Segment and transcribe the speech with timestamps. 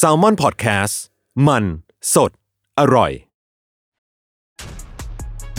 [0.00, 0.94] s a l ม o n PODCAST
[1.46, 1.64] มัน
[2.12, 2.30] สด
[2.80, 3.12] อร่อย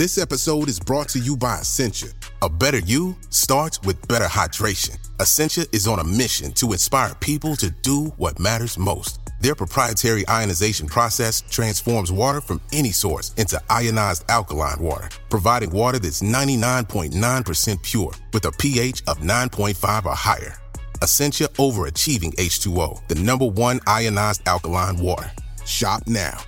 [0.02, 2.12] This episode is brought to you by Essentia.
[2.48, 4.96] A better you starts with better hydration.
[5.24, 9.14] Essentia is on a mission to inspire people to do what matters most.
[9.40, 16.00] Their proprietary ionization process transforms water from any source into ionized alkaline water, providing water
[16.00, 20.56] that's 99.9% pure with a pH of 9.5 or higher.
[21.03, 25.31] Essentia Overachieving H2O, the number one ionized alkaline water.
[25.65, 26.39] Shop now.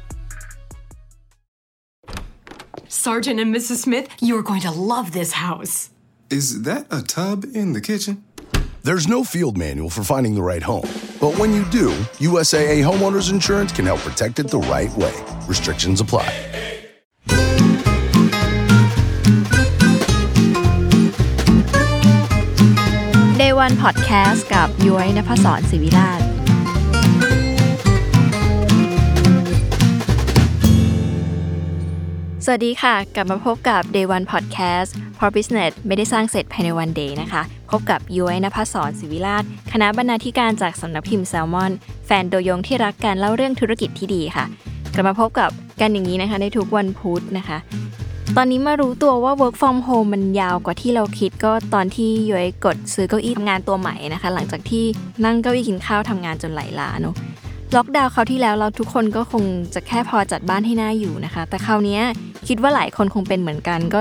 [2.89, 3.77] Sergeant and Mrs.
[3.77, 5.91] Smith, you're going to love this house.
[6.31, 8.25] Is that a tub in the kitchen?
[8.83, 10.89] There's no field manual for finding the right home.
[11.21, 15.15] But when you do, USAA Homeowners Insurance can help protect it the right way.
[15.47, 16.62] Restrictions apply.
[23.53, 26.21] Day One Podcast กับย้อยนภศรศิวิราช
[32.45, 41.73] สวัสดีค่ะ กลับมาพบกับ Day One Podcast เพราะ Business ไม่ได้สร้างเสร็จภายในวัน day นะคะ พบกับย้อยนภศรศิวิราชคณะบรรณาธิการจากสำนักพิมพ์แซลมอน
[42.07, 44.45] แฟนตัวยงที่รักการเล่าเรื่องธุรกิจที่ดีค่ะ
[44.95, 45.51] กลับมาพบกับ
[45.81, 47.59] กันอย่างนี้นะคะในทุกวันพุธนะคะ
[48.37, 54.85] ตอนนี้มารู้ตัวว่า work from home มันยาวกว่าที่เราคิดก็ตอนที่ย้อยกดซื้อเก้าอี้ทำงานตัวใหม่นะคะ หลังจากที่
[55.25, 57.15] นั่งเก้าอี้กินข้าวทำงานจนไหลล้าเนอะ
[57.77, 59.45] ล็อกดาวน์คราวที่แล้วเราทุกคนก็คง
[59.75, 62.01] จะแค่พอจัดบ้านให้น่าอยู่นะคะ แต่คราวนี้
[62.49, 64.01] คิดว่าหลายคนคงเป็นเหมือนกันก็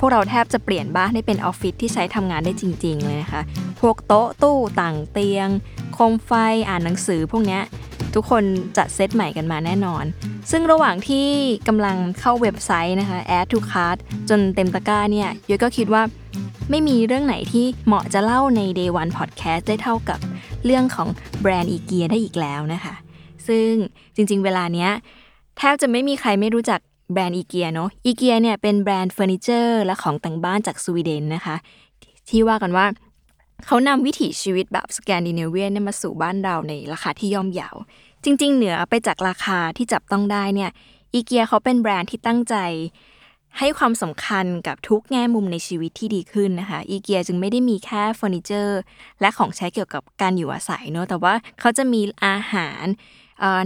[0.00, 3.42] พวกเราแทบจะเปลี่ยนบ้านให้เป็นออฟฟิศที่ใช้ทำงานได้จริง ๆ เลยนะคะ
[3.80, 5.48] พวกโต๊ะตู้ต่างเตียง
[5.94, 6.30] โคมไฟ
[6.68, 7.62] อ่านหนังสือพวกเนี้ย
[8.14, 8.44] ทุกคน
[8.76, 10.04] จัดเซตใหม่กันมาแน่นอน
[10.50, 11.26] ซึ่งระหว่างที่
[11.68, 16.02] กำลังเข้าเว็บไซต์นะคะ add to cart จนเต็มตะกร้าเนี่ยย้ยก็คิดว่า
[16.70, 20.18] ไม่มีเรื่องไหนที่เหมาะจะเล่าใน day one podcast ได้เท่ากับ
[20.64, 21.08] เรื่องของ
[21.40, 22.94] แบรนด์อีเกียได้อีกแล้วนะคะ
[23.46, 23.70] ซึ่ง
[24.14, 24.90] จริงๆ เวลาเนี้ย
[25.58, 26.80] แทบจะไม่มีใครไม่รู้จัก
[27.12, 31.56] แบรนด์อีเกียเนาะอีเกียเนี่ยเป็นแบรนด์เฟอร์นิเจอร์และของแต่งบ้านจากสวีเดนนะคะ
[32.28, 32.86] ที่ว่ากันว่า
[33.66, 37.76] เขานำวิถีชีวิตแบบสแกนดิเนเวียนเนี่ยมาสู่บ้านเราในราคาที่ย่อมเยา
[38.24, 40.70] จริง ๆ เหนือไปจากราคาที่จับต้องได้เนี่ย
[41.14, 42.54] อีเกียเขาเป็นแบรนด์ที่ตั้งใจ
[43.58, 48.80] ให้ความสำคัญกับทุกแง่มุมในชีวิตที่ดีขึ้นนะคะอีเกียจึงไม่ได้มีแค่เฟอร์นิเจอร์
[49.20, 52.84] และของใช้เกี่ยวกับการอยู่อาศัยเนอะแต่ว่าเขาจะมีอาหาร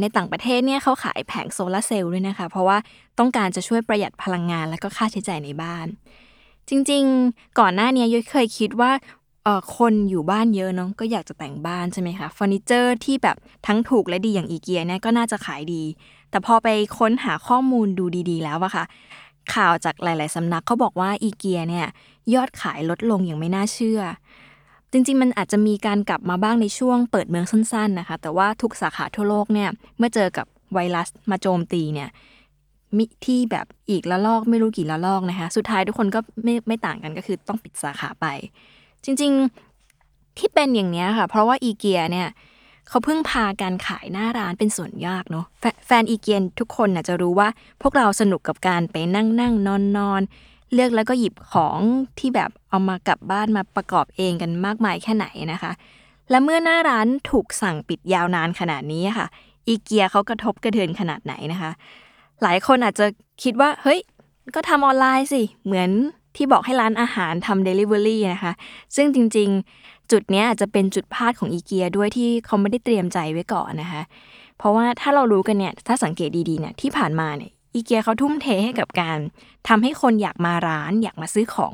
[0.01, 2.78] ในต่างประเทศเนี่ยเขาขายแผงโซลาร์เซลล์ด้วยนะคะ เพราะว่า
[3.19, 5.87] ต้องการจะช่วยประหยัดพลังงานและก็ค่าใช้จ่ายในบ้าน
[6.69, 8.91] จริงๆ ก่อนหน้านี้ยุ้ยเคยคิดว่า
[9.47, 13.37] เอ่อคนอยู่บ้านเยอะเนาะก็อยากจะแต่งบ้านใช่ไหมคะเฟอร์นิเจอร์ที่แบบ
[13.67, 15.83] ทั้งถูกและดีอย่างอีเกียเนี่ยก็น่าจะขายดี
[16.31, 16.69] แต่พอไป
[16.99, 18.84] ค้นหาข้อมูลดูดีๆ แล้วอะค่ะ
[19.55, 21.87] ข่าวจากหลาย ๆสำนักเขาบอกว่าอีเกียเนี่ย
[22.34, 24.01] ยอดขายลดลงอย่างไม่น่าเชื่อ
[24.93, 29.69] จริงๆ มันอาจจะมีการกลับมาบ้างในช่วงเปิดเมืองสั้นๆนะคะ แต่ว่าทุกสาขาทั่วโลกเนี่ย
[29.99, 32.09] เมื่อเจอกับไวรัสมาโจมตีเนี่ย
[32.99, 38.27] มิที่แบบอีกละลอกไม่รู้กี่ละลอกนะคะ สุดท้ายทุกคนก็ไม่ไม่ต่างกันก็คือต้องปิดสาขาไป
[39.06, 42.28] จริงๆที่เป็นอย่างเนี้ยค่ะ เพราะว่าอีเกียเนี่ย
[42.89, 45.47] เขาเพิ่งพาการขายหน้าร้านเป็นส่วนยากเนาะ
[45.87, 47.49] แฟนอีเกียทุกคนน่ะจะรู้ว่า
[47.83, 50.22] พวกเราสนุกกับการไปนั่งนั่งนอนนอน
[50.75, 51.78] เลือกแล้วก็หยิบของ
[52.19, 55.72] ที่แบบเอามากลับบ้านมาประกอบเองกันมากมายแค่ไหนนะคะ
[56.31, 59.27] และเมื่อหน้าร้านถูกสั่งปิดยาวนานขนาดนี้ค่ะ
[59.69, 61.71] อีเกียเขากระทบกระเทือนขนาดไหนนะคะ
[62.43, 63.06] หลายคนอาจจะ
[63.43, 64.00] คิดว่า เฮ้ย
[64.55, 65.91] ก็ทำออนไลน์สิ เหมือน
[66.37, 68.53] ที่บอกให้ร้านอาหารทำ Delivery นะคะ
[68.97, 74.03] ซึ่งจริงๆ จุดเนี้ยอาจจะเป็นจุดพลาดของอีเกียด้วยที่เขาไม่ได้เตรียมใจไว้ก่อนนะคะ
[74.59, 79.19] เพราะว่าถ้าเรารู้กันเนี่ย ถ้าสังเกตดีๆเนี่ยที่ผ่านมาเนี่ยอีเกียเขาทุ่มเทให้กับการ
[79.69, 81.73] ทำให้คนอยากมาร้าน อยากมาซื้อของ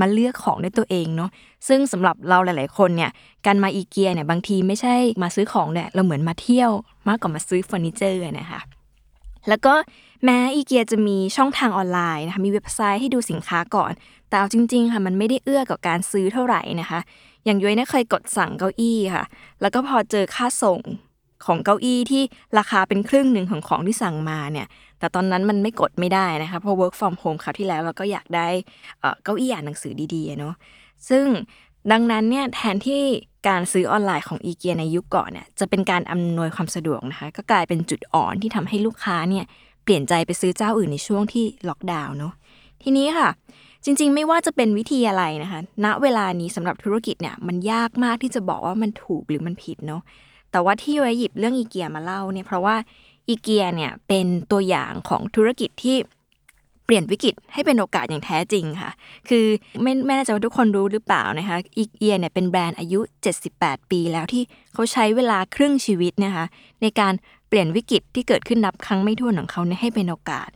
[0.00, 1.30] มาเลือกของด้วยตัวเองเนาะ
[1.68, 3.10] ซึ่งสำหรับเราหลาย ๆ คนเนี่ย
[3.46, 6.70] การมาอีเกียเนี่ยบางทีไม่ใช่มาซื้อของเนี่ยเราเหมือนมาเที่ยว
[7.08, 8.60] มากกว่ามาซื้อเฟอร์นิเจอร์นะคะ
[9.48, 9.74] แล้วก็
[10.24, 13.92] แม้อีเกียจะมีช่องทางออนไลน์นะคะมีเว็บไซต์ให้ดูสินค้าก่อน
[14.28, 17.00] แต่เอาจริงๆค่ะมันไม่ได้เอื้อกับการซื้อเท่าไหร่นะคะ
[17.44, 19.24] อย่างย้อยเนี่ยเคยกดสั่งเก้าอี้ค่ะ
[19.60, 20.80] แล้วก็พอเจอค่าส่ง
[21.46, 22.22] ของเก้าอี้ที่
[22.58, 24.66] ราคาเป็นครึ่งหนึ่งของของที่สั่งมาเนี่ย
[24.98, 28.48] แต่ตอนนั้นมันไม่กดไม่ได้นะคะเพราะ work from home คราวที่แล้วเราก็อยากได้
[29.24, 30.54] เก้าอี้อ่านหนังสือดีๆเนาะ
[31.08, 31.24] ซึ่ง
[31.92, 33.02] ดังนั้นเนี่ยแทนที่
[33.48, 39.44] การซื้อออนไลน์ของอีเกียในยุคก่อนเนี่ยจะเป็นการอำนวยความสะดวกนะคะก็กลายเป็นจุดอ่อนที่ทำให้ลูกค้าเนี่ย
[39.84, 42.32] เปลี่ยนใจไปซื้อเจ้าอื่นในช่วงที่ล็อกดาวน์เนาะ
[42.82, 43.28] ทีนี้ค่ะ
[43.84, 50.02] จริงๆ ไม่ว่าจะเป็นวิธีอะไรนะคะ ณเวลานี้สำหรับธุรกิจเนี่ยมันยากมากที่จะบอกว่ามันถูกหรือมันผิดเนาะ
[50.50, 52.76] แต่ว่าที่ไว้หยิบเรื่องอีเกียมาเล่าเนี่ยเพราะว่า
[53.28, 55.96] อีเกียเนี่ยเป็นตัวอย่างของธุรกิจที่
[56.86, 58.90] เปลี่ยนวิกฤตให้เป็นโอกาสอย่างแท้จริงค่ะ
[59.28, 59.46] คือ
[59.82, 63.00] ไม่ไม่แน่ใจว่าทุกคนรู้หรือเปล่านะคะอีเกียเนี่ยเป็นแบรนด์อายุ
[63.44, 64.42] 78 ปีแล้วที่
[64.74, 66.44] เขาใช้เวลาครึ่งชีวิตนะคะ
[66.82, 67.12] ในการ
[67.48, 70.50] เปลี่ยนวิกฤตที่เกิดขึ้นนับครั้งไม่ถ้วนของเขาให้เป็นโอกาส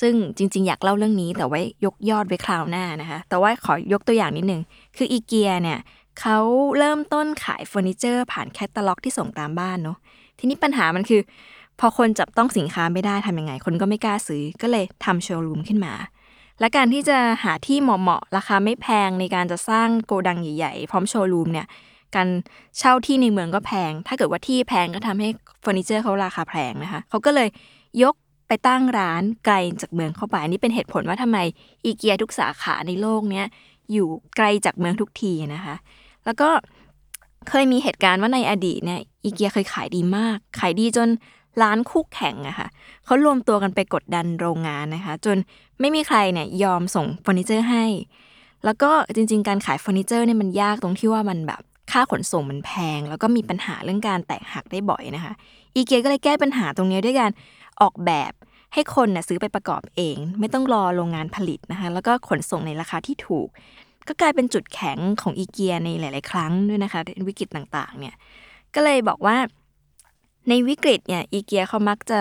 [0.00, 4.62] ซึ่งจริง ๆ อยากเล่าเรื่องนี้แต่ไว้ยกยอดไว้คราวหน้านะคะ แต่ว่าขอยกตัวอย่างนิดนึง
[4.96, 5.78] คืออีเกียเนี่ย
[6.20, 6.38] เขา
[6.78, 9.98] เริ่มต้นขายเฟอร์นิเจอร์ผ่านแคตตาล็อกที่ส่งตามบ้านเนาะ
[10.38, 11.20] ทีนี้ปัญหามันคือ
[11.80, 15.94] พอคนจับต้องสินค้าไม่ได้ทำยังไง คนก็ไม่กล้าซื้อก็เลยทำโชว์รูมขึ้นมา
[16.60, 21.66] และการที่จะหาที่เหมาะๆราคาไม่แพงในการจะสร้างโกดังใหญ่ๆ พร้อมโชว์รูมเนี่ย
[22.14, 22.28] การ
[22.78, 25.28] เช่าที่ในเมืองก็แพง ถ้าเกิดว่าที่แพงก็ทำให้
[25.60, 27.48] เฟอร์นิเจอร์เขาราคาแพงนะคะ เขาก็เลย
[28.02, 28.14] ยก
[28.48, 31.38] ไปตั้งร้านไกลจากเมืองเข้าไปนนี้เป็นเหตุผลว่าทำไม
[31.84, 33.46] อีเกียทุกสาขาในโลกเนี้ย
[33.92, 35.76] อยู่ไกลจากเมืองทุกทีนะคะ
[36.24, 36.48] แล้วก็
[37.48, 41.08] เคยมีเหตุการณ์ว่าในอดีตเนี่ยอีเกียเคยขายดีมาก ขายดีจน
[41.62, 42.68] ร้านคู่แข่งอะค่ะ
[43.04, 45.36] เขารวมตัวกันไปกดดันโรงงานนะคะ จน
[45.80, 47.84] ไม่มีใครเนี่ยยอมส่งเฟอร์นิเจอร์ให้
[48.64, 51.62] แล้วก็จริง ๆ การขายเฟอร์นิเจอร์เนี่ยมันยากตรงที่ว่ามันแบบ
[51.92, 55.32] ค่าขนส่งมันแพง แล้วก็มีปัญหาเรื่องการแตกหักได้บ่อยนะคะ
[55.74, 57.30] อีเกียก็เลยแก้ปัญหาตรงนี้ด้วยการ
[57.80, 58.32] ออกแบบ
[58.74, 63.48] ให้คนน่ะซื้อไปประกอบเอง ไม่ต้องรอโรงงานผลิตนะคะ แล้วก็ขนส่งในราคาที่ถูก
[64.08, 68.14] ก็กลายเป็นจุดแข็งของอีเกียในหลาย ๆ ครั้งด้วยนะคะในวิกฤตต่าง ๆ เนี่ย
[68.74, 69.36] ก็เลยบอกว่า
[70.48, 72.20] ในวิกฤตเนี่ยอีเกียเขามักจะ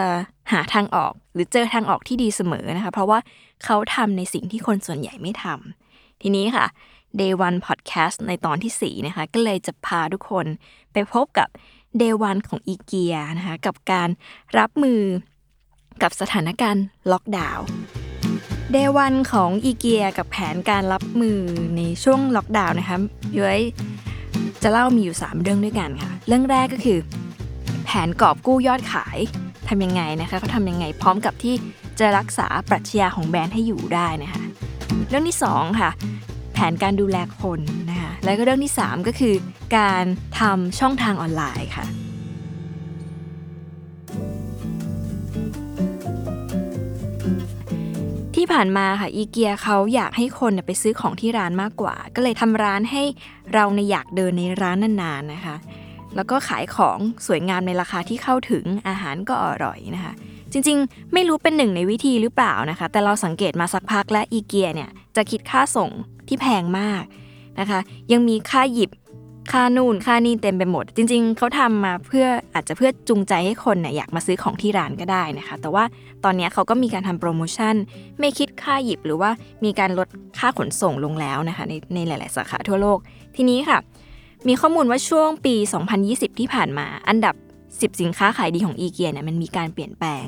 [0.51, 3.19] หาทางออก หรือเจอทางออกที่ดีเสมอนะคะ เพราะว่า
[3.63, 6.65] เขาทำในสิ่งที่คนส่วนใหญ่ไม่ทำทีนี้ค่ะ
[7.19, 10.45] Day One Podcast ในตอนที่ 4 นะคะ ก็เลยจะพาทุกคน
[10.93, 11.47] ไปพบกับ
[12.01, 14.09] Day One ของอีเกียนะคะ กับการ
[14.57, 15.01] รับมือ
[16.01, 17.65] กับสถานการณ์ล็อกดาวน์
[18.71, 21.39] เดวันของอีเกียกับแผนการรับมือ
[21.77, 22.97] ในช่วงล็อกดาวน์นะคะ
[23.37, 23.59] ย้อย
[24.63, 26.99] จะเล่ามีอยู่ 3 เรื่องด้วยกันค่ะ เรื่องแรกก็คือ
[27.91, 29.17] แผนกอบกู้ยอดขาย
[29.67, 31.55] ทำยังไงนะคะเขาทำยังไงพร้อมกับที่
[31.99, 34.41] จะรักษาปรัชญาของแบรนด์ให้อยู่ได้นะคะ
[35.09, 35.89] เรื่องที่ 2 ค่ะ
[36.53, 37.59] แผนการดูแลคน
[37.89, 39.33] นะคะแล้วก็เรื่องที่ 3 ก็คือ
[39.77, 40.05] การ
[40.39, 41.85] ทำช่องทางออนไลน์ค่ะ
[48.35, 53.03] ที่ผ่านมาค่ะอีเกียเขาอยากให้คนไปซื้อของที่ร้านมากกว่า ก็เลยทำร้านให้
[53.53, 55.57] เราในอยากเดินในร้านนานๆนะคะ
[56.15, 60.13] แล้วก็ขายของสวยงามในราคาที่เข้าถึงอาหารก็อร่อยนะคะ
[60.51, 65.89] จริงๆ ไม่รู้เป็นหนึ่งในวิธีหรือเปล่านะคะ แต่เราสังเกตมาสักพักและอีเกียเนี่ยจะคิดค่าส่ง
[66.27, 67.03] ที่แพงมาก
[67.59, 67.79] นะคะ
[68.11, 68.91] ยังมีค่าหยิบ
[69.51, 75.83] ค่านู่นค่านี่เต็มไปหมด จริง ๆเขาทำมาเพื่ออาจจะเพื่อจูงใจให้คนเนี่ยอยากมาซื้อของที่ร้านก็ได้นะคะ แต่ว่า
[76.23, 77.75] ตอนนี้เขาก็มีการทำโปรโมชั่น
[78.19, 79.31] ไม่คิดค่าหยิบหรือว่า
[79.65, 80.07] มีการลด
[80.39, 82.99] ค่าขนส่งลงแล้วนะคะในในหลาย ๆ สาขาทั่วโลก
[83.35, 83.77] ทีนี้ค่ะ
[84.47, 85.55] มีข้อมูลว่าช่วงปี
[85.97, 87.35] 2020 ที่ผ่านมา อันดับ
[87.67, 90.25] 10 สินค้าขายดีของอีเกียเนี่ยมันมีการเปลี่ยนแปลง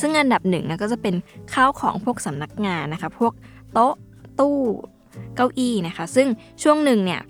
[0.00, 1.14] ซึ่งอันดับหนึ่งนะก็จะเป็น
[1.54, 3.32] ข้าวของพวกสำนักงานนะคะ พวก
[3.72, 3.94] โต๊ะ
[4.40, 4.58] ตู้
[5.36, 6.28] เก้าอี้นะคะ ซึ่ง
[6.62, 7.20] ช่วงหนึ่งเนี่ย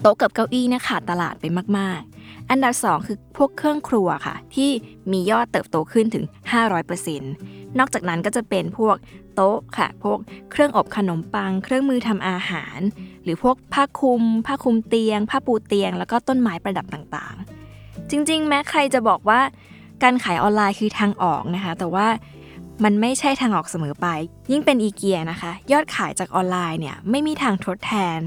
[0.00, 1.44] โต๊ะกับเก้าอี้เนี่ยขาดตลาดไป
[1.78, 4.70] มาก ๆ อันดับ 2 คือพวกเครื่องครัวค่ะ ที่
[5.12, 6.24] มียอดเติบโตขึ้นถึง
[7.00, 7.20] 500%
[7.78, 8.96] นอกจากนั้นก็จะเป็นพวก
[9.34, 10.18] โต๊ะค่ะ พวก
[10.50, 12.78] เครื่องอบขนมปัง เครื่องมือทำอาหาร
[13.24, 19.40] หรือพวกผ้าคลุม ผ้าคลุมเตียง ผ้าปูเตียง แล้วก็ต้นไม้ประดับต่างๆ จริง ๆ แม้ใครจะบอกว่า
[20.02, 22.06] การขายออนไลน์คือทางออกนะคะ แต่ว่า
[22.84, 24.06] มันไม่ใช่ทางออกเสมอไป
[24.50, 28.18] ยิ่งเป็นอีเกียนะคะ ยอดขายจากออนไลน์เนี่ยไม่มีทางทดแทน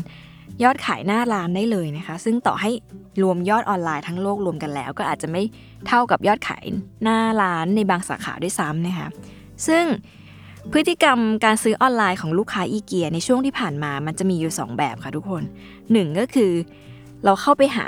[0.64, 2.72] ยอดขายหน้าร้านได้เลยนะคะ ซึ่งต่อให้
[3.24, 5.42] รวมยอดออนไลน์ทั้งโลกรวมกันแล้ว ก็อาจจะไม่
[5.88, 6.64] เท่ากับยอดขาย
[7.04, 9.08] หน้าร้านในบางสาขาด้วยซ้ำนะคะ
[9.68, 9.86] ซึ่ง
[10.72, 15.44] พฤติกรรมการซื้อออนไลน์ของลูกค้าอีเกียในช่วงที่ผ่านมามันจะมีอยู่ 2 แบบค่ะทุกคน
[15.82, 16.52] 1 ก็คือ
[17.26, 17.88] เราเข้าไปหา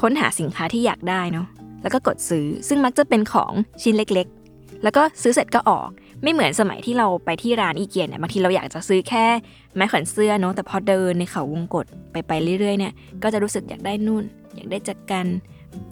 [0.00, 1.46] ค้นหาสินค้าที่อยากได้เนาะ
[1.82, 5.88] แล้วก็กดซื้อซึ่งมักจะเป็นของชิ้นเล็กๆ แล้วก็ซื้อเสร็จก็ออก
[6.22, 9.24] ไม่เหมือนสมัยที่เราไปที่ร้านอีเกียเนี่ยบางทีเราอยากจะซื้อแค่
[9.74, 15.26] ไม้แขวนเสื้อเนาะแต่พอเดินในเขาวงกฏไปไปเรื่อยๆเนี่ยก็จะรู้สึกอยากได้นู่น อยากได้จักกัน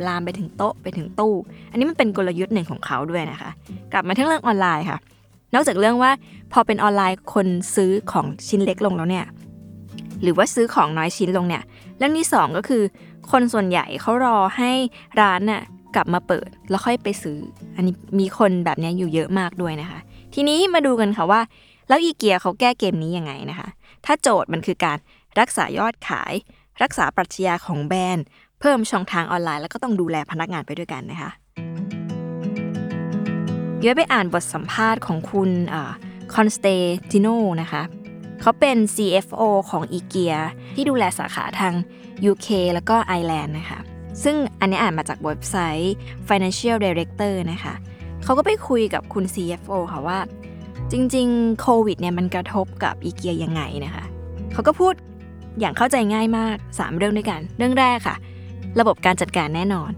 [0.06, 1.34] ลามไปถึงโต๊ะไปถึงตู้
[1.70, 3.50] อันนี้มันเป็นกลยุทธ์หนึ่งของเขาด้วยนะคะ
[3.92, 4.98] กลับมาที่เรื่องออนไลน์ค่ะ
[5.54, 6.10] นอกจากเรื่องว่า
[6.52, 9.26] พอเป็นออนไลน์คนซื้อของชิ้นเล็กลงแล้วเนี่ย
[10.22, 11.62] หรือว่าซื้อของน้อยชิ้นลงเนี่ย
[11.98, 12.82] เรื่องที่สองก็คือ
[13.30, 14.72] คนส่วนใหญ่เขารอให้
[15.20, 15.62] ร้านน่ะ
[15.94, 17.38] กลับมาเปิดแล้วค่อยไปซื้อ
[17.76, 19.98] อันนี้มีคนแบบนี้อยู่เยอะมากด้วยนะคะ
[20.34, 21.40] ทีนี้มาดูกันค่ะว่า
[21.88, 23.68] แล้วอีเกียเขาแก้เกมนี้ยังไงนะคะ
[24.06, 24.98] ถ้าโจทย์มันคือการ
[25.40, 26.32] รักษายอดขาย
[26.82, 28.24] รักษาปรัชญาของแบรนด์
[28.60, 31.30] เพิ่มช่องทางออนไลน์แล้วก็ต้องดูแลพนักงานไปด้วยกันนะคะ
[33.84, 35.50] ยุ้ยไปอ่านบทสัมภาษณ์ของคุณ
[36.34, 36.66] คอนสเต
[37.10, 37.28] ติโน
[37.62, 37.82] นะคะ
[38.40, 40.34] เขาเป็น CFO ของอีเกีย
[40.74, 41.74] ที่ดูแลสาขาทาง
[42.30, 43.78] UK แล้วก็ไอร์แลนด์นะคะ
[44.22, 45.94] ซึ่งอันนี้อ่านมาจากเว็บไซต์
[46.28, 47.74] Financial Director นะคะ
[48.24, 50.18] เขาก็ไปคุยกับคุณ CFO ค่ะว่า
[50.92, 54.04] จริงๆโควิดเนี่ยมันกระทบกับอีเกียยังไงนะคะ
[54.52, 54.94] เขาก็พูด
[55.60, 58.16] อย่างเข้าใจง่ายมาก 3 เรื่องด้วยกัน เรื่องแรกค่ะ
[58.80, 59.90] ระบบการจัดการแน่นอน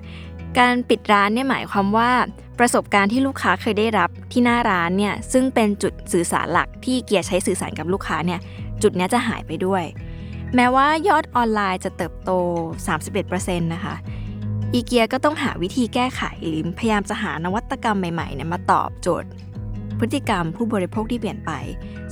[0.58, 2.10] การปิดร้านเนี่ยหมายความว่า
[2.58, 8.40] ประสบการณ์ที่ลูกค้าเคยได้รับที่หน้าร้านเนี่ยซึ่งเป็นจุดสื่อสารหลักที่เกียร์ใช้สื่อสารกับลูกค้าเนี่ย
[8.82, 9.84] จุดนี้จะหายไปด้วย
[10.54, 12.30] แม้ว่ายอดออนไลน์จะเติบโต
[12.98, 13.94] 31%นะคะ
[14.72, 19.28] อีเกียก็ต้องหาวิธีแก้ไขหรือพยายามจะหานวัตกรรมใหม่ๆเนี่ยมาตอบโจทย์
[19.98, 21.50] พฤติกรรมผู้บริโภคที่เปลี่ยนไป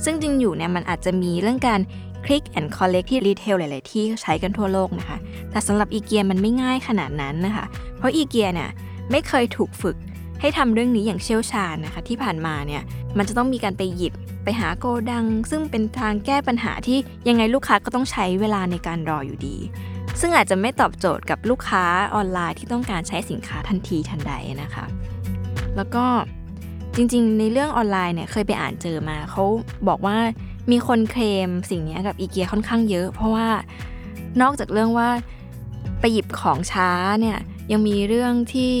[0.03, 1.79] ซึ่งจริงอยู่เนี่ยมันอาจจะมีเรื่องการ
[2.25, 5.17] Click and Collect ที่ retail หลาย ๆ ที่ใช้กันทั่วโลกนะคะ
[5.51, 7.65] แต่สำหรับอีเกียมันไม่ง่ายขนาดนั้นนะคะ
[7.97, 8.69] เพราะอีเกียเนี่ย
[9.11, 9.97] ไม่เคยถูกฝึก
[10.41, 12.81] ให้ทำเรื่องนี้อย่างเชี่ยวชาญนะคะ ที่ผ่านมาเนี่ย
[13.17, 16.97] มันจะต้องมีการไปหยิบไปหาโกดัง ซึ่งเป็นทางแก้ปัญหาที่
[17.27, 19.57] ยังไงลูกค้าก็ต้องใช้เวลาในการรออยู่ดี
[20.19, 21.83] ซึ่งอาจจะไม่ตอบโจทย์กับลูกค้า
[22.15, 24.33] ออนไลน์ที่ต้องการใช้สินค้าทันทีทันใด
[24.63, 24.85] นะคะ
[25.75, 26.05] แล้วก็
[26.95, 29.43] จริง ๆ ในเรื่องออนไลน์เนี่ยเคยไปอ่านเจอมาเขา
[29.87, 30.17] บอกว่า
[30.71, 33.47] มีคนเคลมสิ่งนี้กับอีเกียค่อนข้างเยอะ เพราะว่า
[34.41, 35.09] นอกจากเรื่องว่า
[35.99, 36.89] ไปหยิบของช้า
[37.21, 37.37] เนี่ย
[37.71, 38.73] ยังมีเรื่องที่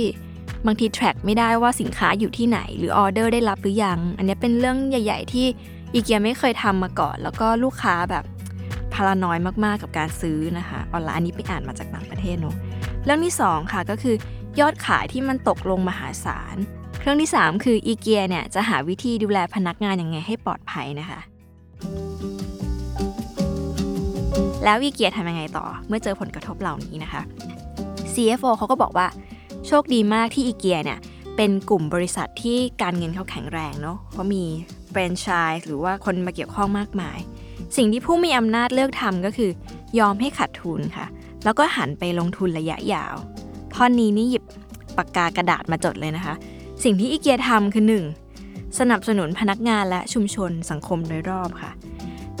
[0.65, 5.47] บางที track ไม่ได้ว่าสินค้าอยู่ที่ไหน หรือออเดอร์ได้รับหรือยัง อันนี้เป็นเรื่องใหญ่ ๆ ที่
[5.93, 8.23] อีเกียไม่เคยทำมาก่อน แล้วก็ลูกค้าแบบ
[8.93, 12.55] พารานอยมากๆกับการซื้อนะคะออนไลน์อันนี้ไปอ่านมาจากต่างประเทศเนาะ
[13.05, 14.15] เรื่องที่ 2 ค่ะก็คือ
[14.59, 16.55] ยอดขายที่มันตกลงมหาศาล
[16.99, 21.19] เครื่องที่ 3 คืออีเกียเนี่ยจะหาวิธีดูแลพนักงานยังไงให้ปลอดภัยนะคะ
[24.63, 27.21] แล้วอีเกียทำยังไงต่อเมื่อเจอผลกระทบเหล่านี้นะคะ
[28.13, 29.07] CFO เขาก็บอกว่า
[29.67, 30.99] โชคดีมากที่อีเกียเนี่ย
[31.35, 34.43] เป็นกลุ่มบริษัทที่การเงินเขาแข็งแรงเนาะเพราะมี
[34.89, 37.19] แฟรนไชส์หรือว่าคนมาเกี่ยวข้องมากมาย
[37.77, 39.51] สิ่งที่ผู้มีอำนาจเลือกทำก็คือ
[39.99, 41.05] ยอมให้ขาดทุนค่ะ
[41.43, 43.15] แล้วก็หันไปลงทุนระยะยาว
[43.73, 44.43] ท่อนนี้นี่หยิบ
[44.97, 46.33] ปากกากระดาษมาจดเลยนะคะ
[46.83, 48.28] สิ่งที่อีเกียทำคือ 1.
[48.79, 51.71] สนับสนุนพนักงานและชุมชนสังคมโดยรอบค่ะ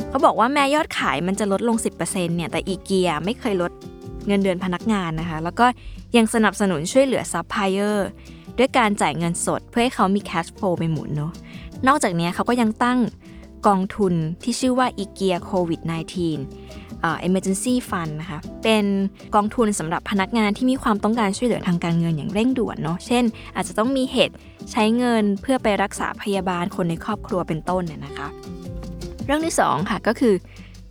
[0.09, 3.71] เขาบอกว่าแม้ยอดขายมันจะลดลง 10%เนี่ยแต่อีเกียไม่เคยลด
[4.27, 5.65] เงินเดือนพนักงานนะคะ แล้วก็
[6.17, 8.07] ยังสนับสนุนช่วยเหลือซัพพลายเออร์
[8.57, 11.31] ด้วยการจ่ายเงินสดเพื่อให้เขามี cash flow ไปหมุนเนาะ
[11.87, 12.99] นอกจากนี้เขาก็ยังตั้ง
[13.67, 15.81] กองทุนที่ชื่อว่าอีเกียโควิด
[16.47, 16.78] -19
[17.27, 18.85] emergency fund นะคะ เป็น
[19.35, 23.23] กองทุนสำหรับพนักงานที่มีความต้องการช่วยเหลือทางการเงินอย่างเร่งด่วนเนาะ เช่น
[23.55, 24.35] อาจจะต้องมีเหตุ
[24.71, 28.27] ใช้เงินเพื่อไปรักษาพยาบาลคนในครอบครัวเป็นต้นเนี่ยนะคะ
[29.25, 30.33] เรื่องที่ 2 ค่ะก็คือ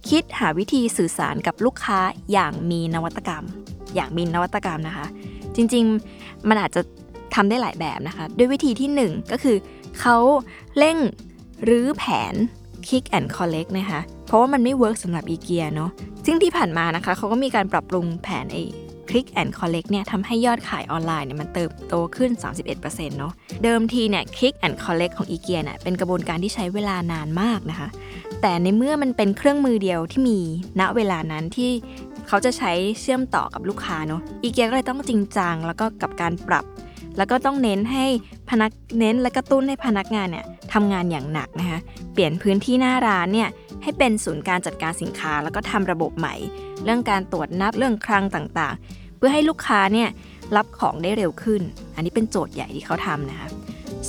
[0.08, 1.98] คิดหาวิธีสื่อสารกับลูกค้า
[2.32, 3.44] อย่างมีนวัตกรรม
[3.94, 5.06] อย่างมีนวัตกรรมนะคะ
[5.56, 6.80] จริงๆมันอาจจะ
[7.34, 9.56] ทำได้หลายแบบนะคะ ด้วยวิธีที่ 1 ก็คือ
[10.00, 10.16] เขา
[10.78, 10.98] เร่ง
[11.68, 12.34] รื้อแผน
[12.88, 15.90] Click and Collect นะคะ เพราะว่ามันไม่ work สำหรับอีเกียเนาะ
[16.26, 18.62] ซึ่งที่ผ่านมานะคะเขาก็มีการปรับปรุงแผนไอ้
[19.08, 22.30] Click and Collect เนี่ยทำให้ยอดขายออนไลน์เนี่ยมันเติบโตขึ้น
[22.74, 23.32] 31%เนาะ
[23.64, 27.88] เดิมทีเนี่ย Click and Collect ของอีเกียเนี่ยเป็นกระบวนการที่ใช้เวลานานมากนะคะ
[28.42, 30.38] แต่ในเมื่อมันเป็นเครื่องมือเดียวที่มี
[30.80, 31.70] ณเวลานั้นที่
[32.28, 36.64] เขาจะใช้เชื่อมต่อกับลูกค้าเนาะอีเกียก็เลยต้องจริงจัง แล้วก็กับการปรับ
[37.16, 38.06] แล้วก็ต้องเน้นให้
[38.50, 41.80] พนักเน้นและกระตุ้นให้พนักงานเนี่ยทำงานอย่างหนักนะคะ
[42.12, 43.48] เปลี่ยนพื้นที่หน้าร้านเนี่ย
[43.82, 46.34] ให้เป็นศูนย์การจัดการสินค้าแล้วก็ทำระบบใหม่
[46.84, 50.08] เรื่องการตรวจนับเรื่องคลังต่างๆ เพื่อให้ลูกค้าเนี่ย
[50.56, 51.62] รับของได้เร็วขึ้น
[51.94, 53.48] อันนี้เป็นโจทย์ใหญ่ที่เขาทำนะคะ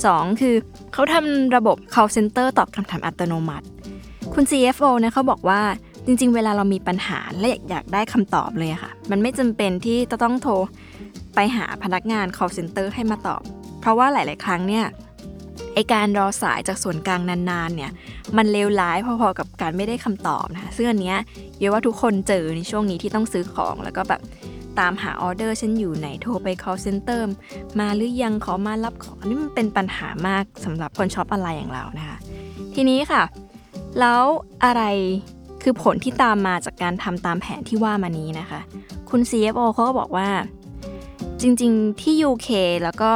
[0.04, 0.54] สองคือ
[0.92, 3.66] เขาทำระบบ call center ตอบคำถามอัตโนมัติ
[4.34, 5.60] คุณ CFO นะเขาบอกว่า
[6.06, 10.54] จริง ๆ เวลาเรามีปัญหาและอยากได้คำตอบเลยค่ะ มันไม่จำเป็นที่จะต้องโทร
[11.34, 13.42] ไปหาพนักงาน call center ให้มาตอบ
[13.80, 14.86] เพราะว่าหลาย ๆ ครั้งเนี่ย
[15.74, 17.90] ไอการรอสายจากส่วนกลางนาน ๆ เนี่ย
[18.36, 21.18] มันเลวร้ายพอ ๆ กับการไม่ได้คำตอบนะคะซึ่งอันเนี้ย
[21.58, 24.20] ยุ้ยว่าทุกคนเจอในช่วงนี้ที่ต้องซื้อของแล้วก็แบบ
[24.78, 27.20] ตามหาออเดอร์ฉันอยู่ไหนโทรไป call center
[27.80, 32.16] มาหรือยังขอมารับของนี่มันเป็นปัญหามากสำหรับคนช็อปออนไลน์อย่างเรานะคะ
[32.74, 33.22] ทีนี้ค่ะ
[34.00, 34.22] แล้ว
[34.64, 34.82] อะไร
[35.62, 38.60] คือผลที่ตามมาจากการทำตามแผนที่ว่ามานี้นะคะ
[39.10, 40.28] คุณ CFO เขาก็บอกว่า
[41.40, 42.48] จริง ๆ ที่ UK
[42.82, 43.12] แล้วก็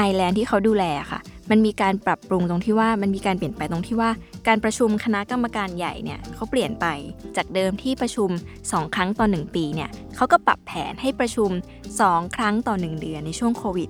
[0.00, 4.10] ไอแลนด์ที่เขาดูแลค่ะ มันมีการปรับปรุงตรงที่ว่ามันมีการเปลี่ยนไปตรงที่ว่า
[4.46, 6.86] การประชุมคณะกรรมการใหญ่เนี่ยเขาเปลี่ยนไป
[7.36, 8.30] จากเดิมที่ประชุม
[8.62, 11.50] 2 ครั้งต่อ 1 ปีเนี่ยเขาก็ปรับแผนให้ประชุม
[11.92, 13.88] 2 ครั้งต่อ 1 เดือนในช่วงโควิด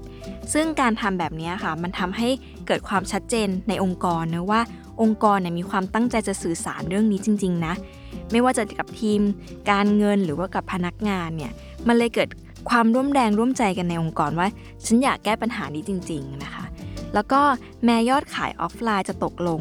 [0.52, 2.28] ซึ่งการทำแบบนี้ค่ะ มันทำให้
[2.66, 4.60] เกิดความชัดเจนในองค์กรนะว่า
[5.02, 7.74] องค์กรเนี่ยมีความตั้งใจจะสื่อสารเรื่องนี้จริง ๆ นะ
[8.30, 9.20] ไม่ว่าจะกับทีม
[9.70, 11.52] การเงินหรือว่ากับพนักงานเนี่ย
[11.88, 12.28] มันเลยเกิด
[12.68, 14.48] ความร่วมแรงร่วมใจกันในองค์กรว่า
[14.86, 16.64] ฉันอยากแก้ปัญหานี้จริง ๆ นะคะ
[17.14, 17.40] แล้วก็
[17.84, 19.60] แม้ยอดขายออฟไลน์จะตกลง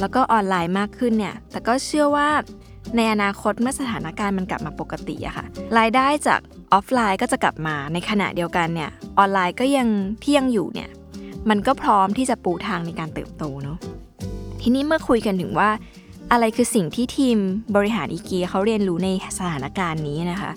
[0.00, 2.28] แล้วก็ออนไลน์มากขึ้นเนี่ย แต่ก็เชื่อว่า
[2.96, 5.46] ในอนาคตเมื่อสถานการณ์มันกลับมาปกติอะค่ะ
[5.78, 6.40] รายได้จาก
[6.72, 9.88] ออฟไลน์ก็จะกลับมาในขณะเดียวกันเนี่ย ออนไลน์ก็ยัง
[10.22, 10.90] ที่ยังอยู่เนี่ย
[11.48, 13.78] มันก็พร้อมที่จะปูทางในการเติบโตเนาะ
[14.60, 15.70] ทีนี้เมื่อคุยกันถึงว่า
[16.32, 17.38] อะไรคือสิ่งที่ทีม
[17.76, 20.50] บริหารอีเกียเขาเรียนรู้ในสถานการณ์นี้นะคะ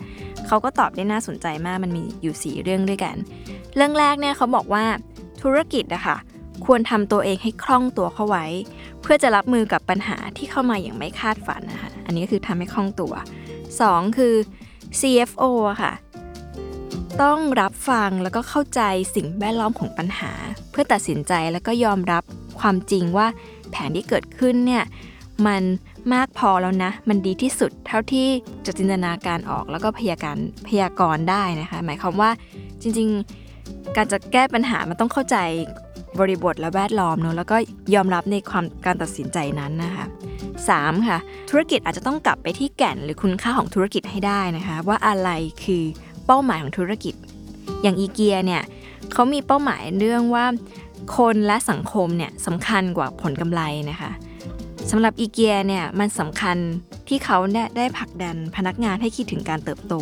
[0.49, 3.15] เขาก็ตอบได้น่าสนใจมากมันมีอยู่ 4 เรื่องด้วยกัน
[3.75, 4.83] เรื่องแรกเนี่ยเขาบอกว่า
[5.41, 6.17] ธุรกิจนะคะ
[6.65, 8.45] ควรทำตัวเองให้คล่องตัวเข้าไว้
[9.01, 13.13] เพื่อจะรับมือกับปัญหาที่เข้ามาอย่างไม่คาดฝันนะคะอันนี้ก็คือทำให้คล่องตัว
[13.65, 14.35] 2 คือ
[14.99, 15.93] CFO อะค่ะ
[17.21, 18.81] ต้องรับฟังแล้วก็เข้าใจ
[19.15, 20.31] สิ่งแวดล้อมของปัญหา
[20.71, 22.23] เพื่อตัดสินใจแล้วก็ยอมรับ
[22.59, 23.27] ความจริงว่า
[23.71, 24.83] แผนที่เกิดขึ้นเนี่ย
[25.45, 25.63] มัน
[26.13, 28.27] มากพอแล้วนะ มันดีที่สุดเท่าที่
[28.65, 30.37] จะจินตนาการออกแล้วก็พยาการ
[30.67, 32.29] พยากรณ์ได้นะคะ หมายความว่า
[32.81, 35.37] จริงๆ การจะแก้ปัญหามันต้องเข้าใจ
[36.19, 37.57] บริบทและแวดล้อมเนอะแล้วก็
[37.95, 40.05] ยอมรับในความการตัดสินใจนั้นนะคะ
[40.57, 41.07] 3.
[41.07, 41.17] ค่ะ
[41.49, 45.29] ธุรกิจอาจจะต้องกลับไปที่แก่นหรือคุณค่าของธุรกิจให้ได้นะคะ ว่าอะไร
[45.63, 45.83] คือ
[46.25, 47.13] เป้าหมายของธุรกิจ
[47.81, 48.61] อย่างอีเกียเนี่ย
[49.11, 50.45] เขามีเป้าหมายเรื่องว่า
[51.17, 54.11] คนและสังคมเนี่ยสำคัญกว่าผลกำไรนะคะ
[54.91, 56.57] สำหรับอีเกียเนี่ยมันสำคัญ
[57.07, 59.93] ที่เขาได้ได้ผลักดันพนักงานให้คิดถึงการเติบโต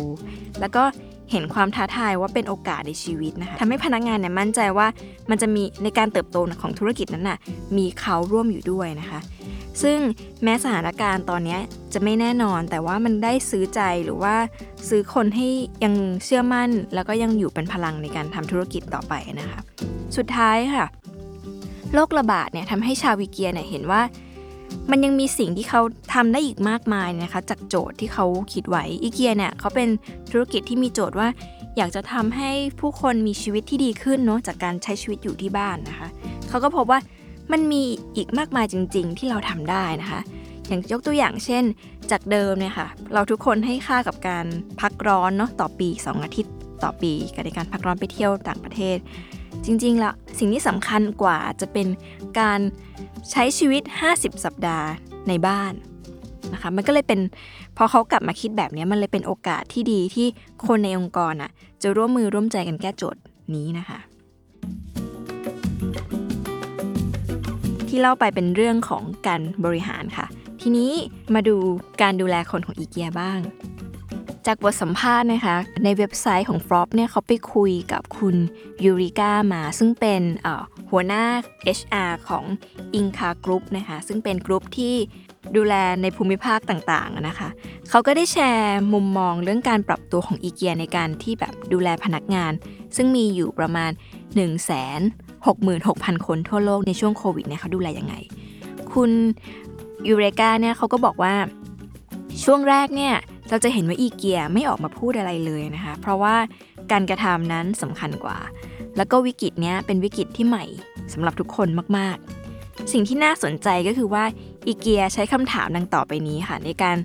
[0.60, 0.84] แล้วก็
[1.30, 4.86] เห็นความท้าทายว่าเป็นโอกาสในชีวิตนะคะทำให้พนักงานเนี่ยมั่นใจว่า
[5.30, 7.38] มันจะมีในการเติบโตของธุรกิจนั้นน่ะ
[7.76, 9.20] มีเขาร่วมอยู่ด้วยนะคะ
[9.82, 9.98] ซึ่ง
[10.42, 11.58] แม้สถานการณ์ตอนนี้
[11.92, 14.34] จะไม่แน่นอน แต่ว่ามันได้ซื้อใจหรือว่า
[14.88, 15.48] ซื้อคนให้
[15.84, 19.60] ยังเชื่อมั่น แล้วก็ยังอยู่เป็นพลังในการทำธุรกิจต่อไปนะคะ
[20.16, 20.86] สุดท้ายค่ะ
[21.94, 24.02] โรคระบาดเนี่ยทำให้ชาววิเกียเนี่ยเห็นว่า
[24.90, 25.80] มันยังมีสิ่งที่เขา
[26.14, 29.88] ทำได้อีกมากมายนะคะ จากโจทย์ที่เขาคิดไว้อีเกียเนี่ยเขาเป็น
[30.30, 31.28] ธุรกิจที่มีโจทย์ว่า
[31.76, 36.08] อยากจะทำให้ผู้คนมีชีวิตที่ดีขึ้นเนาะจากการใช้ชีวิตอยู่ที่บ้านนะคะ
[36.48, 37.00] เขาก็พบว่า
[37.52, 37.82] มันมี
[38.16, 40.20] อีกมากมายจริง ๆ ที่เราทำได้นะคะ
[40.68, 41.64] อย่างยกตัวอย่างเช่น
[42.10, 44.46] จากเดิมเนี่ยค่ะ เราทุกคนให้ค่ากับการ
[44.80, 48.96] พักร้อนเนาะต่อปี 2 อาทิตย์ ต่อปีกับในการพักร้อนไปเที่ยวต่างประเทศ
[49.64, 51.86] จริงๆแล้ว สิ่งที่สำคัญกว่าจะเป็น
[52.40, 52.60] การ
[53.30, 53.82] ใช้ชีวิต
[54.14, 54.88] 50 สัปดาห์
[55.28, 55.72] ในบ้าน
[56.52, 57.20] นะคะมันก็เลยเป็น
[57.76, 60.26] พอเขากลับมาคิดแบบนี้มันเลยเป็นโอกาสที่ดีที่
[60.66, 61.50] คนในองค์กรอะ
[61.82, 63.22] จะร่วมมือร่วมใจกันแก้โจทย์
[63.54, 63.98] นี้นะคะ
[67.88, 70.26] ที่เล่าไปเป็นเรื่องของการบริหารค่ะ
[70.60, 70.90] ทีนี้
[71.34, 71.56] มาดู
[72.02, 73.38] การดูแลคนของอีเกียบ้าง
[74.50, 78.36] จากบทสัมภาษณ์นะคะ ในเว็บไซต์ของฟรอปเนี่ยเขาไปคุยกับคุณ
[78.84, 80.22] ยูริก้ามา ซึ่งเป็น
[80.90, 81.24] หัวหน้า
[81.78, 82.44] HR ของ
[82.98, 84.94] Ingka Group นะคะ ซึ่งเป็นกลุ่มที่
[85.56, 87.48] ดูแลในภูมิภาคต่างๆนะคะ
[87.90, 92.52] เขาก็ได้แชร์มุมมองเรื่องการปรับตัวของอีเกียในการที่แบบดูแลพนักงาน
[92.96, 94.40] ซึ่งมีอยู่ประมาณ 1 6
[95.46, 98.14] 6 0 0 0 คนทั่วโลกในช่วงโควิดเนี่ยเขาดูแลยังไง
[98.92, 99.10] คุณ
[100.08, 101.34] ยูเรกาเนี่ยเขาก็บอกว่า
[102.44, 103.14] ช่วงแรกเนี่ย
[103.48, 106.34] เราจะเห็นว่าอีเกียไม่ออกมาพูดอะไรเลยนะคะ เพราะว่า
[106.92, 108.38] การกระทำนั้นสำคัญกว่า
[108.96, 110.64] แล้วก็วิกฤตเนี้ยเป็นวิกฤตที่ใหม่
[111.12, 114.24] สำหรับทุกคนมากๆ สิ่งที่น่าสนใจก็คือว่า
[114.66, 116.96] อีเกียใช้คำถามดังต่อไปนี้ค่ะ ในการ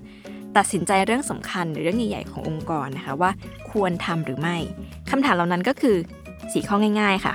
[0.56, 3.30] ตัดสินใจเรื่องสำคัญหรือเรื่องใหญ่ๆขององค์กรนะคะว่า
[3.70, 4.56] ควรทำหรือไม่
[5.10, 5.96] คำถามเหล่านั้นก็คือ
[6.52, 7.34] สีข้อง่าย ๆค่ะ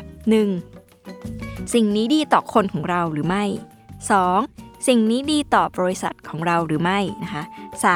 [0.86, 1.74] 1.
[1.74, 3.44] สิ่งนี้ดีต่อคนของเราหรือไม่
[4.10, 4.69] 2.
[4.88, 7.44] สิ่งนี้ดีต่อบริษัทของเราหรือไม่นะคะ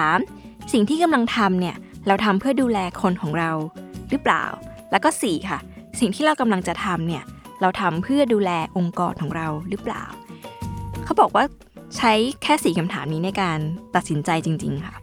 [0.10, 0.74] 3.
[0.74, 1.76] สิ่งที่กำลังทำเนี่ย
[2.08, 3.52] เราทำเพื่อดูแลคนของเรา
[4.10, 4.43] หรือเปล่า
[4.91, 5.60] แล้วก็ 4 ค่ะ
[6.00, 7.24] สิ่งที่เรากำลังจะทำเนี่ย
[7.62, 10.04] เราทำเพื่อดูแลองค์กรของเราหรือเปล่า
[11.04, 11.46] เขาบอกว่า
[11.98, 13.60] ใช้แค่สี่คำถามนี้ในการ
[13.96, 14.96] ตัดสินใจจริง ๆ ค่ะ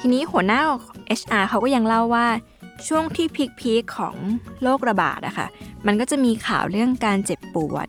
[0.00, 0.60] ทีนี้หัวหน้า
[1.20, 2.26] HR เขาก็ยังเล่าว่า
[2.88, 3.26] ช่วงที่
[3.58, 4.14] พีคๆของ
[4.62, 5.46] โรคระบาดอะค่ะ
[5.86, 7.86] มันก็จะมีข่าวเรื่องการเจ็บปวด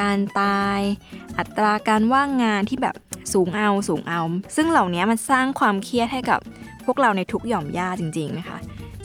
[0.00, 0.80] การตาย
[1.38, 2.96] อัตราการว่างงานที่แบบ
[3.32, 4.20] สูงเอาสูงเอา
[4.56, 6.40] ซึ่งเหล่านี้มันสร้างความเครียดให้กับ
[6.84, 8.58] พวกเราในทุกหย่อมย่าจริงๆนะคะ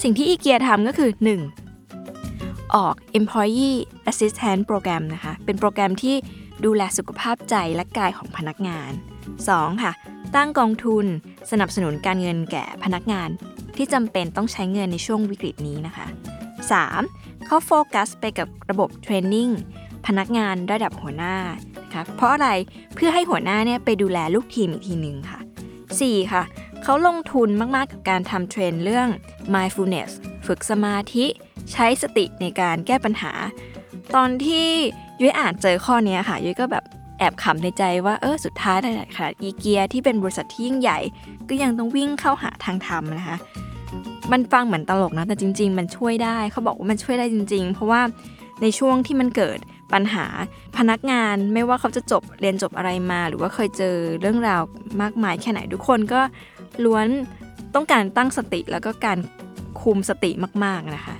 [0.04, 1.10] สิ่งที่อีเกียทำก็คือ
[1.94, 2.76] 1.
[2.76, 3.78] ออก employee
[4.10, 6.16] assistance program นะคะ เป็นโปรแกรมที่
[6.66, 8.92] ดูแลสุขภาพใจและกายของพนักงาน
[9.38, 9.84] 2.
[9.84, 9.92] ค่ะ
[10.36, 11.06] ตั้งกองทุน
[11.52, 13.30] สนับสนุนการเงินแก่พนักงาน
[13.78, 16.08] ที่จำเป็นต้องใช้เงินในช่วงวิกฤตนี้นะคะ
[16.92, 17.46] 3.
[17.46, 19.50] เขาโฟกัสไปกับระบบ training
[20.08, 21.36] พนักงานระดับหัวหน้า
[21.84, 22.50] นะคะเพราะอะไร
[22.96, 25.40] เพื่อให้หัวหน้าเนี่ยไปดูแลลูกทีมอีกทีหนึ่งค่ะ
[25.86, 26.34] 4.
[26.34, 26.44] ค่ะ
[26.84, 29.08] เขาลงทุนมาก ๆ กับการทำ train เรื่อง
[29.54, 30.12] mindfulness
[30.48, 31.26] ฝึกสมาธิ
[31.72, 33.32] ใช้สติในการแก้ปัญหา
[34.16, 34.68] ตอนที่
[35.22, 36.84] ยุ้ยอ่านเจอข้อนี้ค่ะยุ้ยก็แบบ
[37.20, 41.00] แอบขำในใจว่าเออสุดท้ายนั่นแหละค่ะอีเกียที่เป็นบริษัทที่ยิ่งใหญ่
[41.50, 43.38] ก็ยังต้องวิ่งเข้าหาทางธรรมนะคะ
[44.32, 48.02] มันฟังเหมือนตลกนะแต่จริง ๆ มันช่วยได้เขาบอกว่ามันช่วยได้จริง ๆ เพราะว่า
[48.62, 49.60] ในช่วงที่มันเกิด
[49.94, 50.26] ปัญหา
[50.78, 54.62] พนักงานไม่ว่าเขาจะจบเรียนจบอะไรมา หรือว่าเคยเจอเรื่องราว
[55.02, 56.22] มากมายแค่ไหนทุกคนก็
[56.86, 57.08] ล้วน
[57.76, 59.20] ต้องการตั้งสติแล้วก็การ
[59.82, 60.32] คุมสติ
[60.64, 61.16] มากๆนะคะ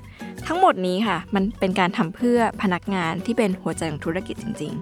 [0.48, 4.74] ทั้งหมดนี้ค่ะ มันเป็นการทำเพื่อพนักงานที่เป็นหัวใจของธุรกิจจริง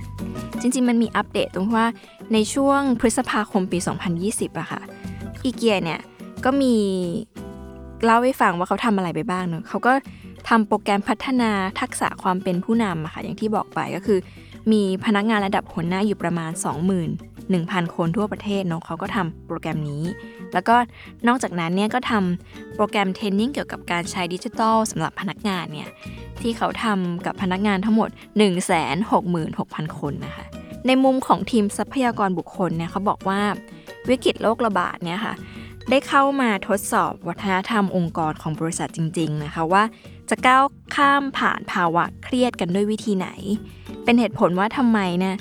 [0.00, 1.88] ๆ จริง ๆ มันมีอัปเดตตรงที่ว่า
[2.32, 3.78] ในช่วงพฤษภาคมปี
[4.18, 4.80] 2020อะค่ะ
[5.44, 6.00] อีเกียเนี่ย
[6.44, 6.74] ก็มี
[8.04, 9.92] เล่าให้ฟังว่าเขาทำอะไรไปบ้างเนอะเขาก็
[10.50, 14.18] ทำโปรแกรมพัฒนาทักษะความเป็นผู้นำค่ะอย่างที่บอกไปก็คือ
[14.72, 16.50] มีพนักงานระดับหัวหน้าอยู่ประมาณ
[17.22, 20.04] 21,000 คนทั่วประเทศเนาะเขาก็ทำโปรแกรมนี้
[20.52, 20.76] แล้วก็
[21.28, 25.88] นอกจากนั้นเนี่ยก็ทำโปรแกรมเทรนนิ่งเกี่ยวกับการใช้ดิจิทัลสำหรับพนักงานเนี่ย
[26.40, 28.08] ที่เขาทำกับพนักงานทั้งหมด
[29.04, 30.44] 166,000 คนนะคะ
[30.86, 33.40] ในมุมของทีมทรัพยากรบุคคลเนี่ยเขาบอกว่า
[34.08, 35.34] วิกฤตโรคระบาดเนี่ยค่ะ
[35.90, 39.82] ได้เข้ามาทดสอบวัฒนธรรมองค์กรของบริษัทจริง ๆ นะคะว่า
[40.30, 40.64] จะก้าว
[40.96, 43.28] ข้ามผ่านภาวะเครียดกันด้วยวิธีไหน
[44.04, 45.36] เป็นเหตุผลว่าทำไมนี่ย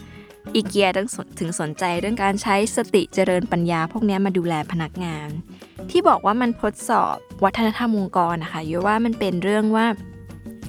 [0.56, 0.90] อีเกีย
[1.40, 5.28] ถึงสนใจเรื่องการใช้สติเจริญปัญญาพวกนี้มาดูแลพนักงาน
[5.90, 9.86] ที่บอกว่ามันทดสอบวัฒนธรรมองค์กรนะคะยว่ามันเป็นเรื่องว่า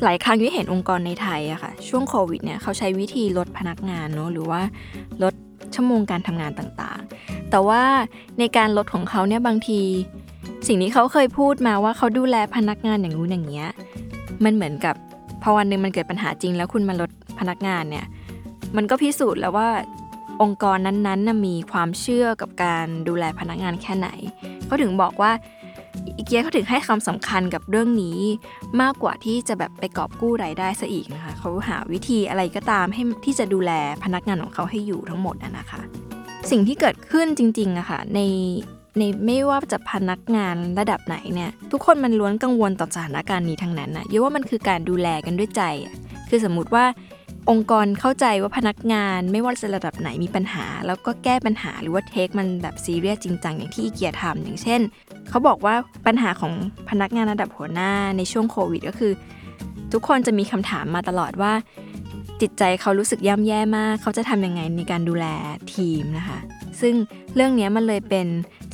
[0.04, 4.62] หลายครั้งที่เห็นองค์กรในไทยอะคะ่ะช่วงโควิดเนี่ยเขาใช้วิธีลดพนักงานเนาะหรือว่า
[5.22, 5.34] ลด
[5.74, 7.82] ชั่วโมงการทำงานต่างๆ แต่ว่า
[8.38, 9.80] ในการลดของเขาเนี่ยบางที
[10.66, 13.70] สิ่งที่เขาเคยพูดมาว่าเขาดูแลพนักงานอย่างนู้นอย่างเงี้ย
[14.44, 14.94] มันเหมือนกับ
[15.42, 18.06] พอวันหนึ่งมันเกิดปัญหาจริง แล้วคุณมาลดพนักงานเนี่ย
[18.76, 19.68] มันก็พิสูจน์แล้วว่า
[20.42, 24.08] องค์กรนั้นๆมีความเชื่อกับการดูแลพนักงานแค่ไหน
[24.66, 25.32] เขาถึงบอกว่า
[26.16, 28.18] อีเกียเขาถึงให้คำสำคัญกับเรื่องนี้
[28.80, 33.72] มากกว่าที่จะแบบไปกอบกู้รายได้ซะอีกนะคะเขาหาวิธีอะไรก็ตามให้ที่จะดูแล
[34.04, 35.80] พนักงานของเขาให้อยู่ทั้งหมดนะคะ
[36.50, 38.20] สิ่งที่เกิดขึ้นจริงๆอะคะ่ะใน
[38.98, 45.62] ในไม่ว่าจะพนักงานระดับไหนเนี่ยทุกคนมันล้วนกังวลต่อสถานการณ์นี้ทั้งนั้นนะเยอะว่ามันคือการดูแลกันด้วยใจ
[46.28, 46.84] คือสมมุติว่า
[47.50, 54.80] องค์กรเข้าใจว่าพนักงานไม่ว่าจะระดับไหนมีปัญหา แล้วก็แก้ปัญหาหรือว่าเทคมันแบบซีเรียสจริงจังอย่างที่อีเกียทำอย่างเช่น
[55.28, 55.74] เขาบอกว่า
[56.06, 56.52] ปัญหาของ
[56.88, 59.12] พนักงานระดับหัวหน้าในช่วงโควิดก็คือ
[59.92, 61.52] ทุกคนจะมีคำถามมาตลอดว่า
[62.40, 65.26] จิตใจเขารู้สึกย่ำแย่มาก เขาจะทำยังไงในการดูแล
[65.74, 66.38] ทีมนะคะ
[66.80, 66.94] ซึ่ง
[67.34, 68.26] เรื่องนี้มันเลยเป็น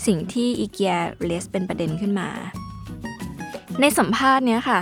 [0.06, 2.28] สิ่งที่อีเกียเลสเป็นประเด็นขึ้นมา
[3.80, 4.78] ในสัมภาษณ์เนี้ยค่ะ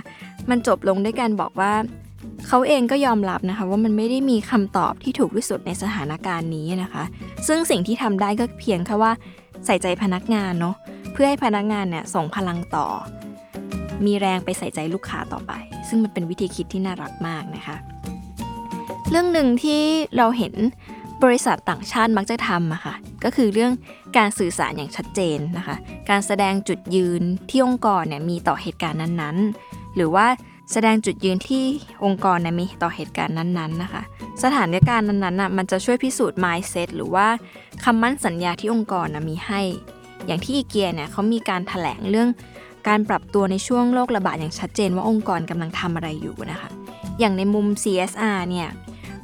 [0.50, 1.72] มันจบลงด้วยการบอกว่า
[2.48, 7.04] เขาเองก็ยอมรับนะคะว่ามันไม่ได้มีคำตอบที่ถูกที่สุดในสถานการณ์นี้นะคะ
[7.46, 9.12] ซึ่งสิ่งที่ทำได้ก็เพียงแค่ว่า
[9.66, 10.76] ใส่ใจพนักงานเนาะ
[11.12, 12.86] เพื่อให้พนักงานเนี่ยส่งพลังต่อ
[14.06, 15.52] มีแรงไปใส่ใจลูกค้าต่อไป
[15.88, 17.76] ซึ่งมันเป็นวิธีคิดที่น่ารักมากนะคะ
[19.10, 19.80] เรื่องหนึ่งที่
[20.16, 20.54] เราเห็น
[21.22, 23.72] บริษัทต่างชาติมักจะทำอะค่ะก็คือเรื่อง
[24.16, 25.76] การสื่อสารอย่างชัดเจนนะคะ
[26.10, 30.26] การแสดงจุดยืนที่องค์กรเนี่ยมีต่อเหตุการณ์นั้นๆ หรือว่า
[30.72, 31.64] แสดงจุดยืนที่
[32.04, 34.02] องค์กรเนี่ยมีต่อเหตุการณ์นั้นๆนะคะ
[34.42, 37.26] สถานการณ์นั้นๆน่ะมันจะช่วยพิสูจน์ mindset หรือว่า
[37.84, 39.60] คำมั่นสัญญาที่องค์กรนะมีให้
[40.26, 42.28] อย่างที่อีเกียเนี่ยเขามีการถแถลงเรื่อง
[42.88, 46.70] การปรับตัวในช่วงโรคระบาดอย่างชัดเจนว่าองค์กรกำลังทำอะไรอยู่นะคะ
[47.18, 48.68] อย่างในมุม CSR เนี่ย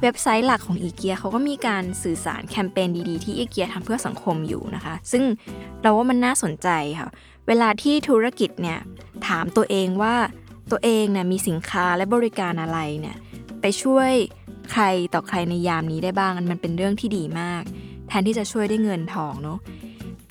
[0.01, 5.23] เว็บไซต์หลักของอีเกียเขาก็มีการสื่อสารแคมเปญดีๆ ที่อีเกียทำเพื่อสังคมอยู่นะคะ ซึ่ง
[5.81, 6.67] เราว่ามันน่าสนใจ
[6.99, 7.09] ค่ะ
[7.47, 8.79] เวลาที่ธุรกิจเนี่ย
[9.27, 10.15] ถามตัวเองว่า
[10.71, 13.17] ตัวเองเนี่ยมีสินค้าและบริการอะไรเนี่ย
[13.61, 14.11] ไปช่วย
[14.71, 14.83] ใคร
[15.13, 17.63] ต่อใครในยามนี้ได้บ้างมันเป็นเรื่องที่ดีมาก
[18.07, 19.59] แทนที่จะช่วยได้เงินทองเนาะ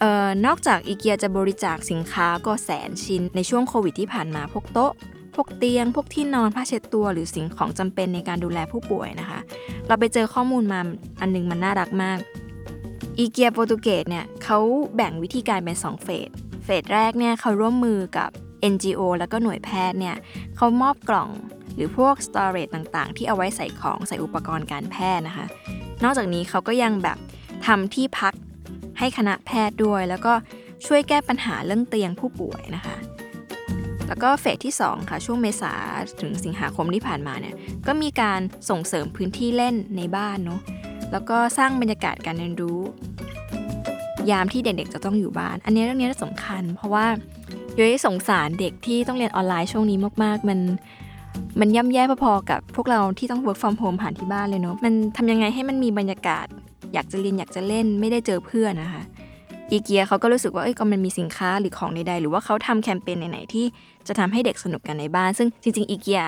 [0.02, 4.92] ออนอกจากอีเกียจะบริจาคสินค้าก็แสนชิ้นในช่วงโควิดที่ผ่านมาพวกโต๊ะ
[5.34, 9.40] พวกเตียง พวกที่นอนผ้าเช็ดตัวหรือสิ่งของจำเป็นในการดูแลผู้ป่วยนะคะ
[9.86, 10.80] เราไปเจอข้อมูลมา
[11.20, 12.18] อันนึงมันน่ารักมาก
[13.18, 14.58] อีเกียโปรตุเกสเนี่ยเขา
[14.96, 16.28] แบ่งวิธีการเป็น 2 เฟส
[16.64, 18.30] เฟสแรกเนี่ยเขาร่วมมือกับ
[18.72, 20.16] NGO แล้วก็หน่วยแพทย์เนี่ย
[20.56, 21.30] เขามอบกล่อง
[21.74, 25.46] หรือพวก storage ต่างๆ ที่เอาไว้ใส่ของใส่อุปกรณ์การแพทย์นะคะ
[26.04, 27.18] นอกจากนี้เขาก็ยังแบบ
[27.66, 28.34] ทำที่พัก
[28.98, 30.32] ให้คณะแพทย์ด้วย แล้วก็
[30.86, 32.96] ช่วยแก้ปัญหาเรื่องเตียงผู้ป่วยนะคะ
[34.10, 35.72] แล้วก็เฟสที่ 2 ค่ะ ช่วงเมษา
[36.20, 37.54] ถึงสิงหาคมที่ผ่านมาเนี่ย
[37.86, 40.60] ก็มีการส่งเสริมพื้นที่เล่นในบ้านเนาะ
[41.12, 42.80] แล้วก็สร้างบรรยากาศการเรียนรู้
[44.30, 47.06] ยามที่เด็กๆจะต้องอยู่บ้าน อันนี้เรื่องนี้สำคัญ เพราะว่า
[47.78, 50.58] ย้อยสงสารเด็กที่ต้องเรียนออนไลน์ช่วงนี้มาก ๆ มัน
[51.60, 56.46] มันย่ำแย่พอๆกับพวกเราที่ต้อง work from home ผ่านที่บ้านเลยเนาะมันทำยังไงให้มันมีบรรยากาศ
[56.94, 59.02] อยากจะเรียนอยากจะเล่นไม่ได้เจอเพื่อนนะคะ
[59.72, 63.64] อีเกียเขาก็รู้สึกว่าเอ้ยก็มันมีสินค้าหรือของใดๆ หรือว่าเขาทำแคมเปญไหนๆที่
[64.08, 66.22] จะทำให้เด็กสนุกกันในบ้าน ซึ่งจริงๆอีเกีย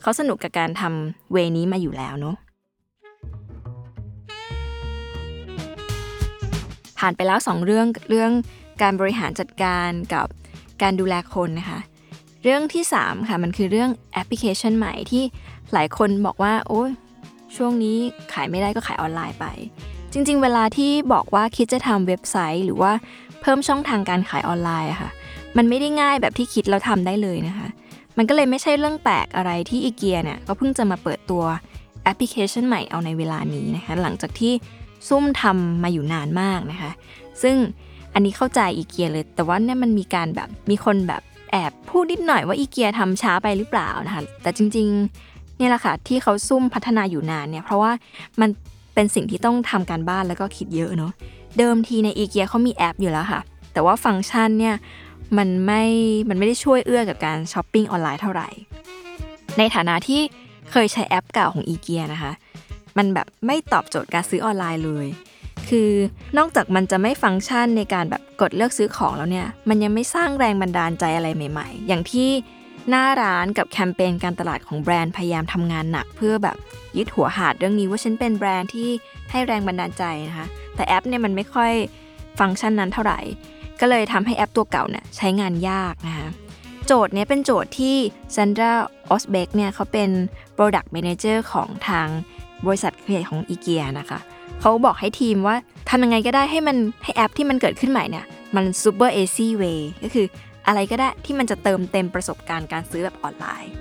[0.00, 2.36] เขาสนุกกับการทำเวนี้มาอยู่แล้วเนาะ
[6.98, 8.30] ผ่านไปแล้ว 2 เรื่องเรื่อง
[8.82, 10.26] การบริหารจัดการกับ
[10.82, 11.78] การดูแลคนนะคะ
[12.42, 15.22] เรื่องที่ 3 ค่ะ มันคือเรื่องแอปพลิเคชันใหม่ที่
[15.72, 16.90] หลายคนบอกว่า โอ้ย
[17.56, 17.98] ช่วงนี้
[18.32, 19.46] ขายไม่ได้ก็ขายออนไลน์ไป
[20.12, 22.92] จริงๆ เวลาที่บอกว่าคิดจะทำเว็บไซต์ หรือว่า
[23.40, 25.10] เพิ่มช่องทางการขายออนไลน์อะค่ะ
[25.56, 27.68] มันไม่ได้ง่ายแบบที่คิดแล้วทำได้เลยนะคะ
[28.16, 31.42] มันก็เลยไม่ใช่เรื่องแปลกอะไรที่อีเกียเนี่ยก็เพิ่งจะมาเปิดตัว
[32.04, 34.52] แอปพลิเคชันใหม่เอาในเวลานี้นะคะ หลังจากที่
[35.08, 36.90] ซุ่มทำมาอยู่นานมากนะคะ
[37.42, 37.56] ซึ่ง
[38.14, 44.88] อันนี้เข้าใจอีเกียเลย แต่ว่าเนี่ยมันมีการแบบมีคนแบบแอบพูดนิดหน่อยว่าอีเกียทำช้าไปหรือเปล่านะคะ แต่จริง
[45.22, 47.92] ๆ เนี่ยแหละค่ะที่เขาซุ่มพัฒนาอยู่นานเนี่ยเพราะว่า
[48.40, 48.50] มัน
[48.94, 51.12] เป็นสิ่งที่ต้องทำการบ้านแล้วก็คิดเยอะเนาะ
[51.58, 53.40] เดิมทีในอีเกียเขามีแอปอยู่แล้วค่ะ
[53.72, 54.74] แต่ว่าฟังก์ชันเนี่ย
[55.38, 55.82] มันไม่
[56.28, 58.48] มันไม่ได้ช่วยเอื้อกับการช้อปปิ้งออนไลน์เท่าไหร่
[59.58, 60.20] ในฐานะที่
[60.70, 62.32] เคยใช้แอปเก่าของอีเกียนะคะ
[62.96, 65.06] มันแบบไม่ตอบโจทย์การซื้อออนไลน์เลย
[65.68, 65.90] คือ
[66.38, 72.28] นอกจากมันจะไม่ฟังก์ชันในการแบบกดเลือกซื้อของแล้วเนี่ย มันยังไม่สร้างแรงบันดาลใจอะไรใหม่ ๆ อย่างที่
[72.90, 76.56] หน้าร้านกับแคมเปญการตลาดของแบรนด์พยายามทำงานหนัก เพื่อแบบ
[76.98, 78.88] ยึดหัวหาดเรื่องนี้ว่าฉันเป็นแบรนด์ที่
[79.30, 81.72] ให้แรงบันดาลใจนะคะแต่แอปเนี่ยมันไม่ค่อย
[82.38, 83.18] ฟังก์ชันนั้นเท่าไหร่
[83.80, 86.28] ก็เลยทำให้แอปตัวเก่าเนี่ยใช้งานยากนะคะ
[86.86, 87.96] โจทย์นี้เป็นโจทย์ที่
[88.36, 88.72] ซันดรา
[89.10, 90.10] ออสเบกเนี่ยเขาเป็น
[90.56, 92.06] Product Manager ของทาง
[92.66, 94.18] บริษัทใหญ่ของอีเกียนะคะ
[94.60, 95.56] เขาบอกให้ทีมว่า
[95.88, 100.26] ทำยังไงก็ได้ให้มันให้แอปที่มันเกิดขึ้นใหม่เนี่ยมัน super easy way ก็คือ
[100.66, 103.72] อะไรก็ได้ที่มันจะเติมเต็มประสบการณ์การซื้อแบบออนไลน์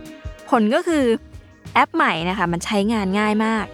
[0.50, 1.06] ผลก็คือ
[1.74, 3.66] แอปใหม่นะคะมันใช้งานง่ายมาก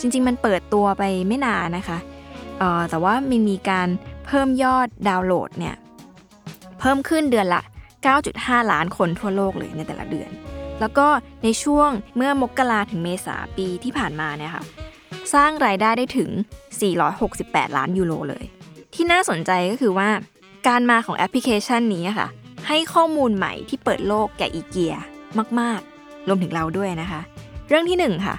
[0.00, 1.98] จริง ๆ มันเปิดตัวไปไม่นานนะคะ
[2.90, 3.88] แต่ว่ามันมีการ
[4.26, 5.74] เพิ่มยอดดาวน์โหลดเนี่ย
[6.80, 7.62] เพิ่มขึ้นเดือนละ
[8.16, 10.30] 9.5 ล้านคนทั่วโลกเลยในแต่ละเดือน
[10.80, 11.06] แล้วก็
[11.44, 14.64] ในช่วงเมื่อมกราถึงเมษาปีที่ผ่านมาเนี่ยค่ะ
[15.34, 16.30] สร้างรายได้ได้ถึง
[16.98, 18.44] 468 ล้านยูโรเลย
[18.94, 20.08] ที่น่าสนใจก็คือว่า
[20.68, 22.28] การมาของแอปพลิเคชันนี้ค่ะ
[22.68, 24.94] ให้ข้อมูลใหม่ที่เปิดโลกแก่อีเกีย
[25.60, 27.20] มาก ๆ รวมถึงเราด้วยนะคะ
[27.68, 28.36] เรื่องที่ 1 ค่ะ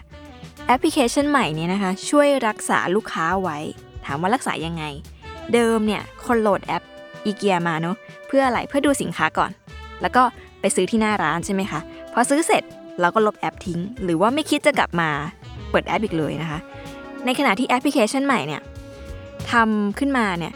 [0.68, 3.58] แอปพลิเคชันใหม่นี้นะคะ ช่วยรักษาลูกค้าไว้
[4.06, 4.84] ถามว่ารักษายังไง
[5.54, 6.84] เดิมเนี่ยคนโหลดแอป
[7.26, 7.96] อีเกียมาเนาะ
[8.28, 9.52] เพื่ออะไรเพื่อดูสินค้าก่อน
[10.02, 10.24] แล้วก็
[10.62, 11.80] ไปซื้อที่หน้าร้านใช่ไหมคะ
[12.14, 12.64] พอซื้อเสร็จ
[13.02, 15.10] เราก็ลบแอปทิ้ง หรือว่าไม่คิดจะกลับมา
[15.72, 16.60] เปิดแอปอีกเลยนะคะ
[17.26, 18.62] ในขณะที่แอปพลิเคชันใหม่เนี่ย
[19.52, 20.54] ทำขึ้นมาเนี่ย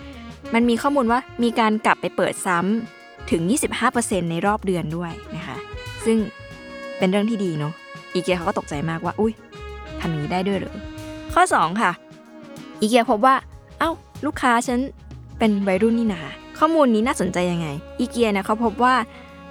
[0.53, 2.96] มันมีข้อมูลว่ามีการกลับไปเปิดซ้ำ
[3.31, 3.41] ถึง
[3.87, 5.57] 25%ในรอบเดือนด้วยนะคะ
[6.05, 6.17] ซึ่ง
[6.97, 7.73] เป็นเรื่องที่ดีเนาะ
[8.13, 9.33] อีเกียเขาก็ตกใจมากว่า อุ้ย
[9.99, 10.75] ทำอย่างนี้ได้ด้วยหรือ
[11.33, 11.91] ข้อ 2 ค่ะ
[12.79, 13.35] อีเกียพบว่า
[13.79, 13.91] เอา้า
[14.25, 14.79] ลูกค้าฉัน
[15.39, 16.21] เป็นวัยรุ่นนี่นา
[16.59, 17.67] ข้อมูลนี้น่าสนใจยังไง
[17.99, 18.95] อีเกียเนี่ยเขาพบว่า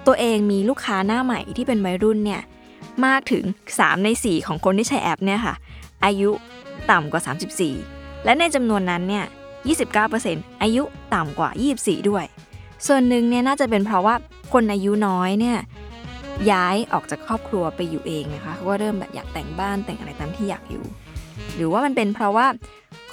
[0.07, 2.41] ตัวเองมีลูกค้าหน้าใหม่ที่เป็นวัยรุ่นเนี่ย
[3.05, 5.55] มากถึง 3 ใน 4 ของคนที่ใช้แอปเนี่ยค่ะ
[6.05, 6.29] อายุ
[6.91, 7.21] ต่ำกว่า
[7.73, 9.25] 34 และในจำนวนนั้นเนี่ย
[9.93, 12.25] 29%อายุต่ำกว่า 24 ด้วย
[12.87, 14.15] ส่วนหนึ่งเนี่ยน่าจะเป็นเพราะว่า
[14.53, 15.57] คนอายุน้อยเนี่ย
[16.51, 20.83] ย้ายออกจากครอบครัวไปอยู่เองนะคะเขาก็เริ่มแบบอยากแต่งบ้านแต่งอะไรตามที่อยากอยู่
[21.55, 22.47] หรือว่ามันเป็นเพราะว่า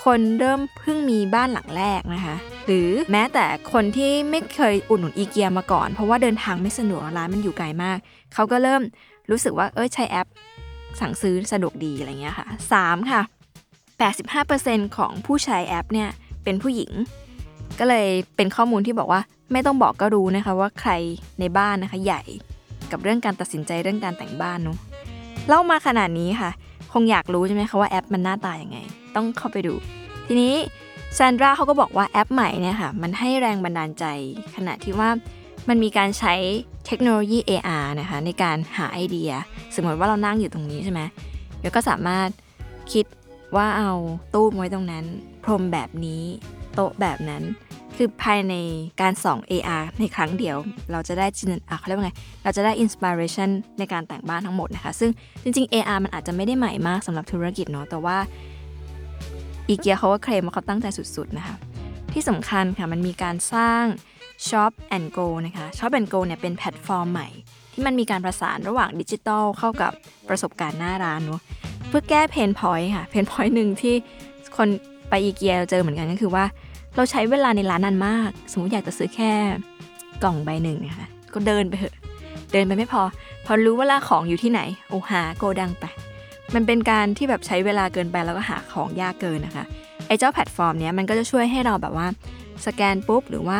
[0.04, 7.98] คนเริ่มเพิ่งมีบ้านหลังแรกนะคะ หรือแม้แต่คนที่ไม่เคยอุดหนุนอีเกียมาก่อน เพราะว่าเดินทางไม่สะดวกร้านมันอยู่ไกลมาก
[8.34, 8.82] เขาก็เริ่ม
[9.30, 10.28] รู้สึกว่าเออใช้แอป
[11.00, 12.46] สั่งซื้อสะดวกดีอะไรเงี้ยค่ะ
[12.78, 13.22] 3 ค่ะ
[14.04, 16.08] 85%ของผู้ใช้แอปเนี่ย
[16.44, 16.90] เป็นผู้หญิง
[17.78, 19.20] ก็เลยเป็นข้อมูลที่บอกว่า
[19.52, 20.90] ไม่ต้องบอกก็รู้นะคะว่าใคร
[21.40, 22.22] ในบ้านนะคะใหญ่
[22.90, 24.78] กับเรื่องการตัดสินใจเรื่องการแต่งบ้านเนาะ
[25.48, 26.50] เล่ามาขนาดนี้ค่ะ
[26.92, 28.78] คงอยากรู้ใช่ไหมคะว่าแอปมันหน้าตาอย่างไง
[29.16, 29.74] ต้องเข้าไปดู
[30.26, 30.54] ทีนี้
[31.18, 34.04] ซานดราเขาก็บอกว่าแอปใหม่เนี่ยค่ะมันให้แรงบันดาลใจ
[34.54, 35.08] ขณะที่ว่า
[35.68, 36.34] มันมีการใช้
[36.86, 39.30] เทคโนโลยี AR นะคะในการหาไอเดีย
[39.74, 41.00] สมมติว่าเรานั่งอยู่ตรงนี้ใช่ไหม
[41.58, 42.28] เดี๋ยวก็สามารถ
[42.92, 43.04] คิด
[43.56, 43.92] ว่าเอา
[44.34, 45.04] ตู้ไว้ตรงนั้น
[45.44, 46.22] พรมแบบนี้
[46.74, 47.42] โต๊ะแบบนั้น
[47.96, 48.54] คือภายใน
[49.00, 50.56] การส่อง AR ในครั้งเดียว
[50.92, 52.12] เราจะได้จินอะเขาเรียกว่าไง
[52.44, 55.10] เราจะได้อินสปิเรชันในการแต่งบ้านทั้งหมดนะคะ ซึ่ง
[55.42, 58.16] จริง ๆ AR มันอาจจะไม่ได้ใหม่มากสำหรับธุรกิจเนาะ แต่ว่า
[59.68, 61.56] อีเกียเขาก็เคลมว่าเขาตั้งใจสุด ๆ นะคะ
[62.12, 63.84] ที่สำคัญค่ะมันมีการสร้าง
[64.48, 67.28] Shop and Go นะคะ Shop and Go เนี่ยเป็นแพลตฟอร์มใหม่
[67.72, 69.92] ที่มันมีการประสานระหว่างดิจิทัลเข้ากับ
[70.28, 71.40] ประสบการณ์หน้าร้านเนาะ
[71.88, 73.94] เพื่อแก้ pain point ค่ะ pain point หนึ่งที่
[74.56, 74.68] คน
[75.08, 76.44] ไปอีเกียเจอเหมือนกันก็คือว่า
[76.96, 79.32] เราใช้เวลาในร้านนานมาก สมมติอยากจะซื้อแค่
[80.24, 81.94] กล่องใบหนึ่งนะคะก็เดินไปเถอะ
[82.52, 83.02] เดินไปไม่พอ
[83.46, 85.84] พอรู้ว่าลาของอยู่ที่ไหน โอ้หาโกดังไป
[86.54, 89.64] มันเป็นการที่แบบใช้เวลาเกินไปแล้วก็หาของยากเกินนะคะ
[90.08, 92.06] ไอ้เจ้าแพลตฟอร์มเนี้ยมันก็จะช่วยให้เราแบบว่า
[92.66, 93.58] สแกนปุ๊บหรือว่า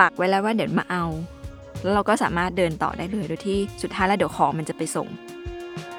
[0.00, 1.04] ปักไว้แล้วว่าเดี๋ยวมาเอา
[1.82, 5.08] แล้วเราก็สามารถเดินต่อได้เลยโดยที่สุดท้ายแล้วเดี๋ยวของมันจะไปส่ง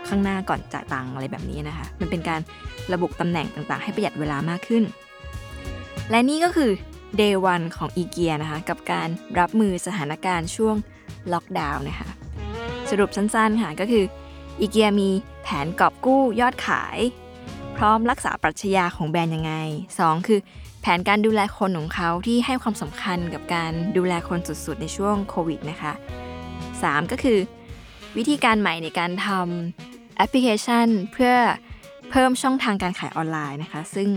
[0.07, 2.39] ข้างหน้าก่อนจ่ายตังอะไรแบบนี้นะคะ มันเป็นการ
[2.93, 4.83] ระบุตำแหน่งต่างๆ ให้ประหยัดเวลามากขึ้น
[6.12, 6.72] และนี่ก็คือ
[7.19, 10.76] Day 1 ของอีเกียนะคะ กับการรับมือสถานการณ์ช่วง
[11.34, 12.10] ล็อกดาวน์นะคะ
[12.89, 14.06] สรุปสั้นๆค่ะก็คือ
[14.60, 15.10] อีเกียมี
[15.43, 16.98] แผนกอบกู้ยอดขาย
[17.78, 19.54] พร้อมรักษาปรัชญาของแบรนด์ยังไง
[19.98, 20.39] 2 คือ
[20.82, 25.93] แผนการดูแลคนของเขาที่ให้ความสำคัญกับการดูแลคนสุดๆ ในช่วงโควิดนะคะ
[26.52, 27.39] 3 ก็คือ
[28.17, 31.34] วิธีการใหม่ในการทำแอปพลิเคชันเพื่อ
[32.12, 34.10] เพิ่มช่องทางการขายออนไลน์นะคะ ซึ่ง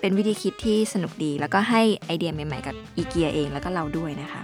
[0.00, 4.42] เป็นวิธีคิดที่สนุกดี แล้วก็ให้ไอเดียใหม่ๆกับอีเกียเองแล้วก็เราด้วยนะคะ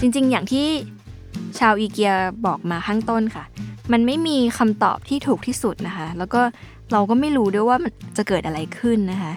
[0.00, 0.66] จริงๆ อย่างที่
[1.58, 2.12] ชาวอีเกีย
[2.46, 3.44] บอกมาข้างต้นค่ะ
[3.92, 6.40] มันไม่มีคำตอบที่ถูกที่สุดนะคะ แล้วก็
[6.92, 9.32] เราก็ไม่รู้ด้วยว่ามันจะเกิดอะไรขึ้นนะคะ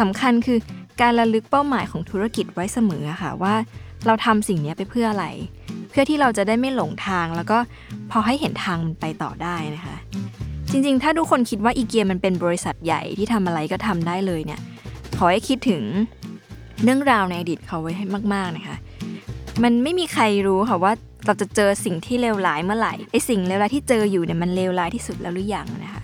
[0.00, 0.58] สำคัญคือ
[1.00, 3.54] การระลึกเป้าหมายของธุรกิจไว้เสมอค่ะว่า
[4.06, 5.26] เราทำสิ่งนี้ไปเพื่ออะไร
[5.90, 7.58] เพื่อที่เราจะได้ไม่หลงทางแล้วก็
[8.10, 9.96] พอให้เห็นทางมันไปต่อได้นะคะ
[10.70, 14.60] จริงๆ ถ้าทุกคนคิดว่าอีเกียมันเป็นบริษัทใหญ่ที่ทำอะไรก็ทำได้เลยเนี่ย
[15.18, 15.82] ขอให้คิดถึง
[16.84, 18.76] เรื่องราวในอดีตเขาไว้ให้มาก ๆนะคะ
[19.62, 20.92] มันไม่มีใครรู้ค่ะว่า
[21.26, 26.02] เราจะเจอสิ่งที่เลวร้ายเมื่อไหร่ไอสิ่งเลวร้ายที่เจออยู่เนี่ยมันเลวร้ายที่สุดแล้วหรือยังนะคะ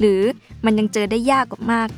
[0.00, 0.20] หรือ
[0.64, 1.88] มันยังเจอได้ยากกว่ามาก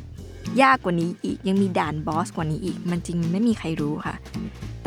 [0.62, 4.14] ยากกว่านี้อีกยังมีด่านบอสกว่านี้อีก มันจริงไม่มีใครรู้ค่ะ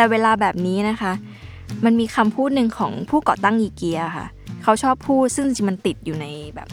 [0.01, 1.13] แต่เวลาแบบนี้นะคะ
[1.85, 4.27] มันมีคำพูดหนึ่งของผู้ก่อตั้งอีเกียค่ะ
[4.63, 6.67] เขาชอบพูดซึ่งจริงๆมันติดอยู่ในแบบ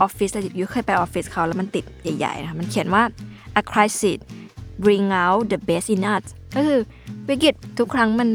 [0.00, 1.84] ออฟฟิศเลยยุเคยไปออฟฟิศเขาแล้วมันติด
[2.18, 3.02] ใหญ่ๆนะคะมันเขียนว่า
[3.60, 4.18] a crisis
[4.84, 6.24] bring out the best in us
[6.56, 6.80] ก็คือ
[7.28, 8.28] วิกฤตทุกครั้งมัน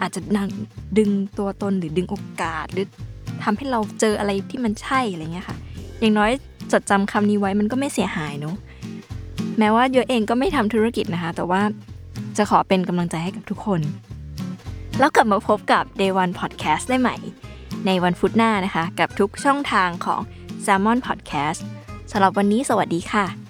[0.00, 0.20] อาจจะ
[0.98, 2.86] ดึงตัวตนหรือดึงโอกาส หรือ
[3.42, 5.56] ทำให้เราเจออะไรที่มันใช่อะไรเงี้ยค่ะ
[6.00, 6.30] อย่างน้อย
[6.72, 8.56] จดจำคำนี้ไว้มันก็ไม่เสียหายเนาะ
[9.58, 11.62] แม้ว่าโยเองก็ไม่ทำธุรกิจนะคะ แต่ว่า
[12.36, 13.80] จะขอเป็นกำลังใจให้กับทุกคน
[14.98, 17.16] แล้วกลับมาพบกับ Day One Podcast ได้ใหม่
[17.86, 20.20] ในวันพุธหน้านะคะ กับทุกช่องทางของ
[20.64, 21.60] Salmon Podcast
[22.12, 23.41] สำหรับวันนี้สวัสดีค่ะ